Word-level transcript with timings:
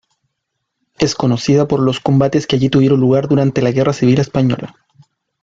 Es 0.97 1.13
conocida 1.13 1.67
por 1.67 1.79
los 1.79 1.99
combates 1.99 2.47
que 2.47 2.55
allí 2.55 2.69
tuvieron 2.69 2.99
lugar 2.99 3.27
durante 3.27 3.61
la 3.61 3.69
guerra 3.69 3.93
civil 3.93 4.19
española. 4.19 4.73